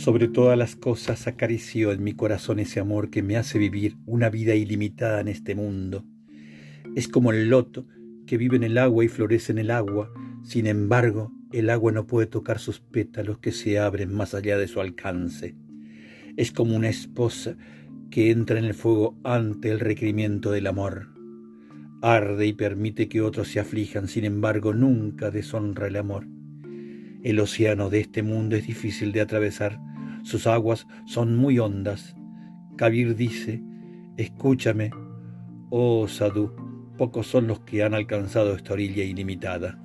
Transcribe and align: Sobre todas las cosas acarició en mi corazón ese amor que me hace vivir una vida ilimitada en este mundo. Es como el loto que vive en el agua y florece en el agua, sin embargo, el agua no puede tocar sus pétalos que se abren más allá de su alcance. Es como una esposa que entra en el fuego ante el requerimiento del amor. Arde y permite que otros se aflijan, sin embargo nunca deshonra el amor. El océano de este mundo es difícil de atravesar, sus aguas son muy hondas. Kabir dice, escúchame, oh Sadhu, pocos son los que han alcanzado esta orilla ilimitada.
Sobre 0.00 0.28
todas 0.28 0.56
las 0.56 0.76
cosas 0.76 1.26
acarició 1.26 1.92
en 1.92 2.02
mi 2.02 2.14
corazón 2.14 2.58
ese 2.58 2.80
amor 2.80 3.10
que 3.10 3.22
me 3.22 3.36
hace 3.36 3.58
vivir 3.58 3.98
una 4.06 4.30
vida 4.30 4.54
ilimitada 4.54 5.20
en 5.20 5.28
este 5.28 5.54
mundo. 5.54 6.06
Es 6.96 7.06
como 7.06 7.32
el 7.32 7.50
loto 7.50 7.86
que 8.26 8.38
vive 8.38 8.56
en 8.56 8.62
el 8.62 8.78
agua 8.78 9.04
y 9.04 9.08
florece 9.08 9.52
en 9.52 9.58
el 9.58 9.70
agua, 9.70 10.10
sin 10.42 10.66
embargo, 10.66 11.34
el 11.52 11.68
agua 11.68 11.92
no 11.92 12.06
puede 12.06 12.26
tocar 12.26 12.60
sus 12.60 12.80
pétalos 12.80 13.40
que 13.40 13.52
se 13.52 13.78
abren 13.78 14.10
más 14.10 14.32
allá 14.32 14.56
de 14.56 14.68
su 14.68 14.80
alcance. 14.80 15.54
Es 16.38 16.50
como 16.50 16.76
una 16.76 16.88
esposa 16.88 17.58
que 18.10 18.30
entra 18.30 18.58
en 18.58 18.64
el 18.64 18.72
fuego 18.72 19.18
ante 19.22 19.70
el 19.70 19.80
requerimiento 19.80 20.50
del 20.50 20.66
amor. 20.66 21.08
Arde 22.00 22.46
y 22.46 22.54
permite 22.54 23.10
que 23.10 23.20
otros 23.20 23.48
se 23.48 23.60
aflijan, 23.60 24.08
sin 24.08 24.24
embargo 24.24 24.72
nunca 24.72 25.30
deshonra 25.30 25.88
el 25.88 25.96
amor. 25.96 26.26
El 27.22 27.38
océano 27.40 27.90
de 27.90 28.00
este 28.00 28.22
mundo 28.22 28.56
es 28.56 28.66
difícil 28.66 29.12
de 29.12 29.20
atravesar, 29.20 29.78
sus 30.22 30.46
aguas 30.46 30.86
son 31.06 31.36
muy 31.36 31.58
hondas. 31.58 32.16
Kabir 32.76 33.14
dice, 33.14 33.62
escúchame, 34.16 34.90
oh 35.70 36.08
Sadhu, 36.08 36.54
pocos 36.96 37.26
son 37.26 37.46
los 37.46 37.60
que 37.60 37.82
han 37.82 37.94
alcanzado 37.94 38.54
esta 38.54 38.72
orilla 38.72 39.04
ilimitada. 39.04 39.78